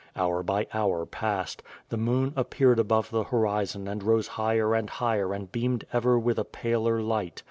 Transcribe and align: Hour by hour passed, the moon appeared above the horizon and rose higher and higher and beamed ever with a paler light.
Hour 0.15 0.41
by 0.41 0.65
hour 0.73 1.05
passed, 1.05 1.61
the 1.89 1.95
moon 1.95 2.33
appeared 2.35 2.79
above 2.79 3.11
the 3.11 3.25
horizon 3.25 3.87
and 3.87 4.01
rose 4.01 4.29
higher 4.29 4.73
and 4.73 4.89
higher 4.89 5.31
and 5.31 5.51
beamed 5.51 5.85
ever 5.93 6.17
with 6.17 6.39
a 6.39 6.43
paler 6.43 7.03
light. 7.03 7.39